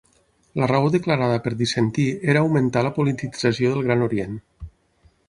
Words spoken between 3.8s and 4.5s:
Gran Orient.